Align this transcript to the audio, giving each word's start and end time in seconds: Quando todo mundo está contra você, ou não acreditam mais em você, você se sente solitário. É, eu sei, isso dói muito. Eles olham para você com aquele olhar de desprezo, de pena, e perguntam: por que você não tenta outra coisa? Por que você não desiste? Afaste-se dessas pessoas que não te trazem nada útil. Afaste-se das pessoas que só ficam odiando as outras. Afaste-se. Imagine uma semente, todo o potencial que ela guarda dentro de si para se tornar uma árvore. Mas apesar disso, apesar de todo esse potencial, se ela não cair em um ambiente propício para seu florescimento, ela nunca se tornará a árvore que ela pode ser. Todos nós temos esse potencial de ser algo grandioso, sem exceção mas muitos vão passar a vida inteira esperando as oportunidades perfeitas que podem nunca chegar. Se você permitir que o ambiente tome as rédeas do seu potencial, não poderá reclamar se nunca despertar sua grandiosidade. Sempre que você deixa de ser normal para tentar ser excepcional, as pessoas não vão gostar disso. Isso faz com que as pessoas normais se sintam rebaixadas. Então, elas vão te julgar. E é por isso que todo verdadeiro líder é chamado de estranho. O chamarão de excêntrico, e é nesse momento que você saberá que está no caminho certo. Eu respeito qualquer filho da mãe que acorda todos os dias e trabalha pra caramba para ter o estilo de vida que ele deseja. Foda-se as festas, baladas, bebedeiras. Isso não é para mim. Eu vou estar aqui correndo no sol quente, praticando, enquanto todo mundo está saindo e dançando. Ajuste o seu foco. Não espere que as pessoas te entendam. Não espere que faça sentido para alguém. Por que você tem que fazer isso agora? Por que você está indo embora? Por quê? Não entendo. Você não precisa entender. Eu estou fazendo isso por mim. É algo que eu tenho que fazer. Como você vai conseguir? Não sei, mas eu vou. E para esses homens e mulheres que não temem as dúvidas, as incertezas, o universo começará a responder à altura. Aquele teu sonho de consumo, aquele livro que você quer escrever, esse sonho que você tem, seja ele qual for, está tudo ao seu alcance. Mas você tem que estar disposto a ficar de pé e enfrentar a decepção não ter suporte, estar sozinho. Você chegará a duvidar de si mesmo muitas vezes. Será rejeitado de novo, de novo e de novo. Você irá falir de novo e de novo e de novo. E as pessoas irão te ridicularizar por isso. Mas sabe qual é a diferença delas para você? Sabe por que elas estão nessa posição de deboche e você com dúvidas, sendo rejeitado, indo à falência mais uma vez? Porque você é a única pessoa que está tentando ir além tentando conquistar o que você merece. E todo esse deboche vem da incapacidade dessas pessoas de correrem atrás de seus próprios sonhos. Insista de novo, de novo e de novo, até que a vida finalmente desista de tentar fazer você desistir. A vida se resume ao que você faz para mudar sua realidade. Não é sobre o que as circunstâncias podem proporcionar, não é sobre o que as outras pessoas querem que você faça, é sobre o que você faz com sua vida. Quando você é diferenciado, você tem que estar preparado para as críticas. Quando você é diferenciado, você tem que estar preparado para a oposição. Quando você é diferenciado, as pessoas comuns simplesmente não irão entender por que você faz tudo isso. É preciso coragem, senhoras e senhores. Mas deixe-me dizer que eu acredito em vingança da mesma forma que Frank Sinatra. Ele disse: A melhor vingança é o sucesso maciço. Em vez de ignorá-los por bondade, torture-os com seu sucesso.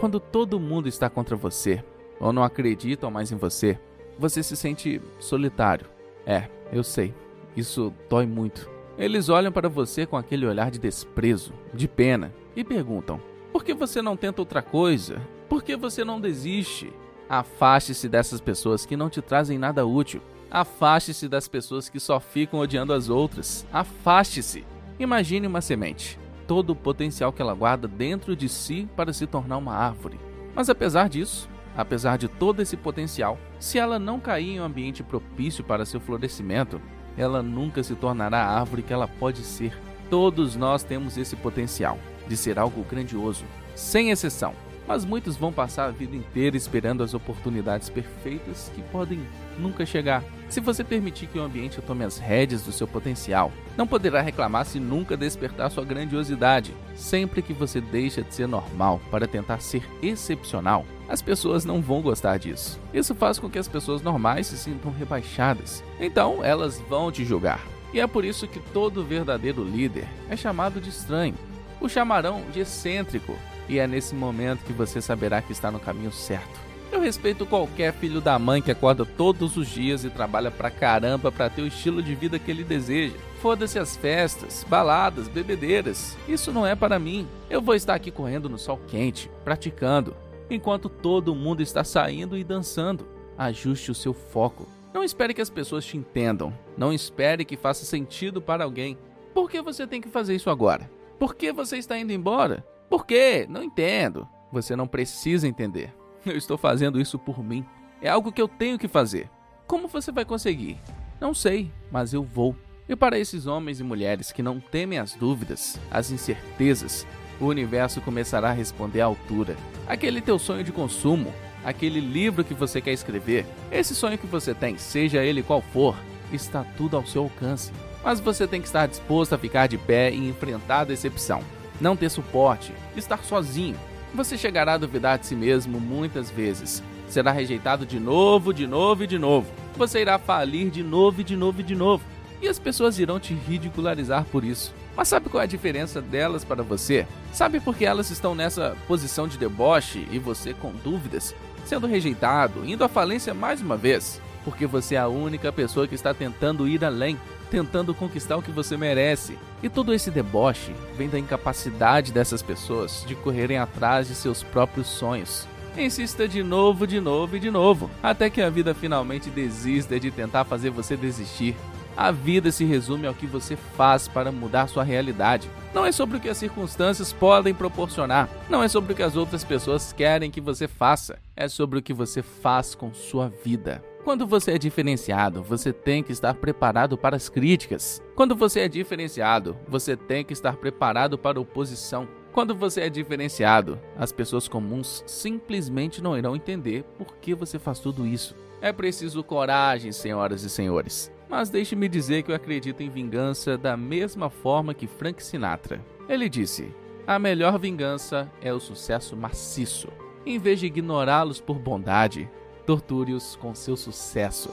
Quando 0.00 0.18
todo 0.18 0.58
mundo 0.58 0.88
está 0.88 1.10
contra 1.10 1.36
você, 1.36 1.84
ou 2.18 2.32
não 2.32 2.42
acreditam 2.42 3.10
mais 3.10 3.30
em 3.30 3.36
você, 3.36 3.78
você 4.18 4.42
se 4.42 4.56
sente 4.56 4.98
solitário. 5.18 5.86
É, 6.24 6.48
eu 6.72 6.82
sei, 6.82 7.14
isso 7.54 7.92
dói 8.08 8.24
muito. 8.24 8.66
Eles 8.96 9.28
olham 9.28 9.52
para 9.52 9.68
você 9.68 10.06
com 10.06 10.16
aquele 10.16 10.46
olhar 10.46 10.70
de 10.70 10.78
desprezo, 10.78 11.52
de 11.74 11.86
pena, 11.86 12.32
e 12.56 12.64
perguntam: 12.64 13.20
por 13.52 13.62
que 13.62 13.74
você 13.74 14.00
não 14.00 14.16
tenta 14.16 14.40
outra 14.40 14.62
coisa? 14.62 15.20
Por 15.50 15.62
que 15.62 15.76
você 15.76 16.02
não 16.02 16.18
desiste? 16.18 16.90
Afaste-se 17.28 18.08
dessas 18.08 18.40
pessoas 18.40 18.86
que 18.86 18.96
não 18.96 19.10
te 19.10 19.20
trazem 19.20 19.58
nada 19.58 19.84
útil. 19.84 20.22
Afaste-se 20.50 21.28
das 21.28 21.46
pessoas 21.46 21.90
que 21.90 22.00
só 22.00 22.18
ficam 22.18 22.60
odiando 22.60 22.94
as 22.94 23.10
outras. 23.10 23.66
Afaste-se. 23.70 24.64
Imagine 24.98 25.46
uma 25.46 25.60
semente, 25.60 26.18
todo 26.50 26.70
o 26.70 26.74
potencial 26.74 27.32
que 27.32 27.40
ela 27.40 27.54
guarda 27.54 27.86
dentro 27.86 28.34
de 28.34 28.48
si 28.48 28.88
para 28.96 29.12
se 29.12 29.24
tornar 29.24 29.56
uma 29.56 29.72
árvore. 29.72 30.18
Mas 30.52 30.68
apesar 30.68 31.08
disso, 31.08 31.48
apesar 31.76 32.18
de 32.18 32.26
todo 32.26 32.60
esse 32.60 32.76
potencial, 32.76 33.38
se 33.60 33.78
ela 33.78 34.00
não 34.00 34.18
cair 34.18 34.56
em 34.56 34.60
um 34.60 34.64
ambiente 34.64 35.00
propício 35.00 35.62
para 35.62 35.86
seu 35.86 36.00
florescimento, 36.00 36.82
ela 37.16 37.40
nunca 37.40 37.84
se 37.84 37.94
tornará 37.94 38.38
a 38.38 38.58
árvore 38.58 38.82
que 38.82 38.92
ela 38.92 39.06
pode 39.06 39.42
ser. 39.44 39.78
Todos 40.10 40.56
nós 40.56 40.82
temos 40.82 41.16
esse 41.16 41.36
potencial 41.36 41.96
de 42.26 42.36
ser 42.36 42.58
algo 42.58 42.82
grandioso, 42.82 43.44
sem 43.76 44.10
exceção 44.10 44.52
mas 44.86 45.04
muitos 45.04 45.36
vão 45.36 45.52
passar 45.52 45.86
a 45.86 45.90
vida 45.90 46.16
inteira 46.16 46.56
esperando 46.56 47.02
as 47.02 47.14
oportunidades 47.14 47.88
perfeitas 47.88 48.70
que 48.74 48.82
podem 48.82 49.20
nunca 49.58 49.86
chegar. 49.86 50.24
Se 50.48 50.60
você 50.60 50.82
permitir 50.82 51.28
que 51.28 51.38
o 51.38 51.42
ambiente 51.42 51.80
tome 51.80 52.04
as 52.04 52.18
rédeas 52.18 52.62
do 52.62 52.72
seu 52.72 52.88
potencial, 52.88 53.52
não 53.76 53.86
poderá 53.86 54.20
reclamar 54.20 54.64
se 54.64 54.80
nunca 54.80 55.16
despertar 55.16 55.70
sua 55.70 55.84
grandiosidade. 55.84 56.74
Sempre 56.96 57.40
que 57.40 57.52
você 57.52 57.80
deixa 57.80 58.22
de 58.22 58.34
ser 58.34 58.48
normal 58.48 59.00
para 59.10 59.28
tentar 59.28 59.60
ser 59.60 59.88
excepcional, 60.02 60.84
as 61.08 61.22
pessoas 61.22 61.64
não 61.64 61.80
vão 61.80 62.02
gostar 62.02 62.36
disso. 62.38 62.80
Isso 62.92 63.14
faz 63.14 63.38
com 63.38 63.48
que 63.48 63.58
as 63.58 63.68
pessoas 63.68 64.02
normais 64.02 64.48
se 64.48 64.58
sintam 64.58 64.92
rebaixadas. 64.92 65.84
Então, 66.00 66.44
elas 66.44 66.80
vão 66.88 67.12
te 67.12 67.24
julgar. 67.24 67.60
E 67.92 68.00
é 68.00 68.06
por 68.06 68.24
isso 68.24 68.46
que 68.46 68.60
todo 68.60 69.04
verdadeiro 69.04 69.64
líder 69.64 70.06
é 70.28 70.36
chamado 70.36 70.80
de 70.80 70.88
estranho. 70.88 71.34
O 71.80 71.88
chamarão 71.88 72.42
de 72.52 72.60
excêntrico, 72.60 73.36
e 73.70 73.78
é 73.78 73.86
nesse 73.86 74.16
momento 74.16 74.64
que 74.64 74.72
você 74.72 75.00
saberá 75.00 75.40
que 75.40 75.52
está 75.52 75.70
no 75.70 75.78
caminho 75.78 76.10
certo. 76.10 76.58
Eu 76.90 77.00
respeito 77.00 77.46
qualquer 77.46 77.92
filho 77.92 78.20
da 78.20 78.36
mãe 78.36 78.60
que 78.60 78.72
acorda 78.72 79.06
todos 79.06 79.56
os 79.56 79.68
dias 79.68 80.04
e 80.04 80.10
trabalha 80.10 80.50
pra 80.50 80.72
caramba 80.72 81.30
para 81.30 81.48
ter 81.48 81.62
o 81.62 81.66
estilo 81.68 82.02
de 82.02 82.12
vida 82.16 82.36
que 82.36 82.50
ele 82.50 82.64
deseja. 82.64 83.14
Foda-se 83.40 83.78
as 83.78 83.96
festas, 83.96 84.66
baladas, 84.68 85.28
bebedeiras. 85.28 86.18
Isso 86.26 86.50
não 86.50 86.66
é 86.66 86.74
para 86.74 86.98
mim. 86.98 87.28
Eu 87.48 87.62
vou 87.62 87.76
estar 87.76 87.94
aqui 87.94 88.10
correndo 88.10 88.48
no 88.48 88.58
sol 88.58 88.76
quente, 88.88 89.30
praticando, 89.44 90.16
enquanto 90.50 90.88
todo 90.88 91.32
mundo 91.32 91.62
está 91.62 91.84
saindo 91.84 92.36
e 92.36 92.42
dançando. 92.42 93.06
Ajuste 93.38 93.92
o 93.92 93.94
seu 93.94 94.12
foco. 94.12 94.66
Não 94.92 95.04
espere 95.04 95.32
que 95.32 95.40
as 95.40 95.48
pessoas 95.48 95.84
te 95.84 95.96
entendam. 95.96 96.52
Não 96.76 96.92
espere 96.92 97.44
que 97.44 97.56
faça 97.56 97.84
sentido 97.84 98.42
para 98.42 98.64
alguém. 98.64 98.98
Por 99.32 99.48
que 99.48 99.62
você 99.62 99.86
tem 99.86 100.00
que 100.00 100.08
fazer 100.08 100.34
isso 100.34 100.50
agora? 100.50 100.90
Por 101.20 101.36
que 101.36 101.52
você 101.52 101.76
está 101.76 101.96
indo 101.96 102.12
embora? 102.12 102.66
Por 102.90 103.06
quê? 103.06 103.46
Não 103.48 103.62
entendo. 103.62 104.28
Você 104.50 104.74
não 104.74 104.88
precisa 104.88 105.46
entender. 105.46 105.94
Eu 106.26 106.36
estou 106.36 106.58
fazendo 106.58 107.00
isso 107.00 107.20
por 107.20 107.40
mim. 107.40 107.64
É 108.02 108.10
algo 108.10 108.32
que 108.32 108.42
eu 108.42 108.48
tenho 108.48 108.76
que 108.76 108.88
fazer. 108.88 109.30
Como 109.64 109.86
você 109.86 110.10
vai 110.10 110.24
conseguir? 110.24 110.76
Não 111.20 111.32
sei, 111.32 111.70
mas 111.92 112.12
eu 112.12 112.24
vou. 112.24 112.56
E 112.88 112.96
para 112.96 113.16
esses 113.16 113.46
homens 113.46 113.78
e 113.78 113.84
mulheres 113.84 114.32
que 114.32 114.42
não 114.42 114.58
temem 114.58 114.98
as 114.98 115.14
dúvidas, 115.14 115.78
as 115.88 116.10
incertezas, 116.10 117.06
o 117.40 117.46
universo 117.46 118.00
começará 118.00 118.48
a 118.48 118.54
responder 118.54 119.02
à 119.02 119.04
altura. 119.04 119.56
Aquele 119.86 120.20
teu 120.20 120.36
sonho 120.36 120.64
de 120.64 120.72
consumo, 120.72 121.32
aquele 121.64 122.00
livro 122.00 122.42
que 122.42 122.54
você 122.54 122.80
quer 122.80 122.92
escrever, 122.92 123.46
esse 123.70 123.94
sonho 123.94 124.18
que 124.18 124.26
você 124.26 124.52
tem, 124.52 124.76
seja 124.76 125.22
ele 125.22 125.44
qual 125.44 125.62
for, 125.62 125.94
está 126.32 126.64
tudo 126.76 126.96
ao 126.96 127.06
seu 127.06 127.22
alcance. 127.22 127.70
Mas 128.02 128.18
você 128.18 128.48
tem 128.48 128.60
que 128.60 128.66
estar 128.66 128.88
disposto 128.88 129.32
a 129.32 129.38
ficar 129.38 129.68
de 129.68 129.78
pé 129.78 130.10
e 130.10 130.28
enfrentar 130.28 130.80
a 130.80 130.84
decepção 130.84 131.40
não 131.80 131.96
ter 131.96 132.10
suporte, 132.10 132.72
estar 132.96 133.24
sozinho. 133.24 133.76
Você 134.14 134.36
chegará 134.36 134.74
a 134.74 134.78
duvidar 134.78 135.18
de 135.18 135.26
si 135.26 135.34
mesmo 135.34 135.80
muitas 135.80 136.30
vezes. 136.30 136.82
Será 137.08 137.32
rejeitado 137.32 137.86
de 137.86 137.98
novo, 137.98 138.52
de 138.52 138.66
novo 138.66 139.04
e 139.04 139.06
de 139.06 139.18
novo. 139.18 139.50
Você 139.76 140.00
irá 140.00 140.18
falir 140.18 140.70
de 140.70 140.82
novo 140.82 141.20
e 141.20 141.24
de 141.24 141.36
novo 141.36 141.60
e 141.60 141.64
de 141.64 141.74
novo. 141.74 142.04
E 142.42 142.48
as 142.48 142.58
pessoas 142.58 142.98
irão 142.98 143.20
te 143.20 143.34
ridicularizar 143.34 144.24
por 144.24 144.44
isso. 144.44 144.74
Mas 144.96 145.08
sabe 145.08 145.28
qual 145.28 145.40
é 145.40 145.44
a 145.44 145.48
diferença 145.48 146.00
delas 146.00 146.44
para 146.44 146.62
você? 146.62 147.06
Sabe 147.32 147.60
por 147.60 147.76
que 147.76 147.84
elas 147.84 148.10
estão 148.10 148.34
nessa 148.34 148.76
posição 148.86 149.28
de 149.28 149.38
deboche 149.38 150.06
e 150.10 150.18
você 150.18 150.52
com 150.54 150.72
dúvidas, 150.72 151.34
sendo 151.64 151.86
rejeitado, 151.86 152.64
indo 152.64 152.84
à 152.84 152.88
falência 152.88 153.32
mais 153.34 153.60
uma 153.60 153.76
vez? 153.76 154.20
Porque 154.44 154.66
você 154.66 154.94
é 154.94 154.98
a 154.98 155.08
única 155.08 155.52
pessoa 155.52 155.86
que 155.86 155.94
está 155.94 156.14
tentando 156.14 156.66
ir 156.66 156.84
além 156.84 157.18
tentando 157.50 157.94
conquistar 157.94 158.36
o 158.36 158.42
que 158.42 158.50
você 158.50 158.76
merece. 158.76 159.36
E 159.62 159.68
todo 159.68 159.92
esse 159.92 160.10
deboche 160.10 160.72
vem 160.96 161.08
da 161.08 161.18
incapacidade 161.18 162.12
dessas 162.12 162.40
pessoas 162.40 163.04
de 163.06 163.14
correrem 163.14 163.58
atrás 163.58 164.08
de 164.08 164.14
seus 164.14 164.42
próprios 164.42 164.86
sonhos. 164.86 165.46
Insista 165.76 166.26
de 166.26 166.42
novo, 166.42 166.86
de 166.86 167.00
novo 167.00 167.36
e 167.36 167.40
de 167.40 167.50
novo, 167.50 167.90
até 168.02 168.28
que 168.30 168.42
a 168.42 168.50
vida 168.50 168.74
finalmente 168.74 169.30
desista 169.30 169.98
de 170.00 170.10
tentar 170.10 170.44
fazer 170.44 170.70
você 170.70 170.96
desistir. 170.96 171.56
A 171.96 172.10
vida 172.10 172.50
se 172.50 172.64
resume 172.64 173.06
ao 173.06 173.14
que 173.14 173.26
você 173.26 173.56
faz 173.56 174.08
para 174.08 174.32
mudar 174.32 174.68
sua 174.68 174.82
realidade. 174.82 175.50
Não 175.74 175.84
é 175.84 175.92
sobre 175.92 176.16
o 176.16 176.20
que 176.20 176.28
as 176.28 176.38
circunstâncias 176.38 177.12
podem 177.12 177.54
proporcionar, 177.54 178.28
não 178.48 178.62
é 178.62 178.68
sobre 178.68 178.92
o 178.92 178.96
que 178.96 179.02
as 179.02 179.16
outras 179.16 179.44
pessoas 179.44 179.92
querem 179.92 180.30
que 180.30 180.40
você 180.40 180.66
faça, 180.66 181.18
é 181.36 181.46
sobre 181.48 181.78
o 181.78 181.82
que 181.82 181.92
você 181.92 182.22
faz 182.22 182.74
com 182.74 182.94
sua 182.94 183.28
vida. 183.44 183.89
Quando 184.02 184.26
você 184.26 184.52
é 184.52 184.58
diferenciado, 184.58 185.42
você 185.42 185.74
tem 185.74 186.02
que 186.02 186.10
estar 186.10 186.34
preparado 186.34 186.96
para 186.96 187.16
as 187.16 187.28
críticas. 187.28 188.02
Quando 188.16 188.34
você 188.34 188.60
é 188.60 188.68
diferenciado, 188.68 189.56
você 189.68 189.94
tem 189.94 190.24
que 190.24 190.32
estar 190.32 190.56
preparado 190.56 191.18
para 191.18 191.38
a 191.38 191.42
oposição. 191.42 192.08
Quando 192.32 192.54
você 192.54 192.82
é 192.82 192.88
diferenciado, 192.88 193.78
as 193.98 194.10
pessoas 194.10 194.48
comuns 194.48 195.04
simplesmente 195.06 196.02
não 196.02 196.16
irão 196.16 196.34
entender 196.34 196.82
por 196.96 197.16
que 197.16 197.34
você 197.34 197.58
faz 197.58 197.78
tudo 197.78 198.06
isso. 198.06 198.34
É 198.62 198.72
preciso 198.72 199.22
coragem, 199.22 199.92
senhoras 199.92 200.44
e 200.44 200.50
senhores. 200.50 201.12
Mas 201.28 201.50
deixe-me 201.50 201.88
dizer 201.88 202.22
que 202.22 202.30
eu 202.30 202.34
acredito 202.34 202.82
em 202.82 202.88
vingança 202.88 203.58
da 203.58 203.76
mesma 203.76 204.30
forma 204.30 204.72
que 204.72 204.86
Frank 204.86 205.22
Sinatra. 205.22 205.84
Ele 206.08 206.28
disse: 206.28 206.74
A 207.06 207.18
melhor 207.18 207.58
vingança 207.58 208.30
é 208.40 208.52
o 208.52 208.60
sucesso 208.60 209.14
maciço. 209.14 209.88
Em 210.24 210.38
vez 210.38 210.58
de 210.58 210.66
ignorá-los 210.66 211.40
por 211.40 211.58
bondade, 211.58 212.28
torture-os 212.70 213.34
com 213.34 213.52
seu 213.52 213.76
sucesso. 213.76 214.48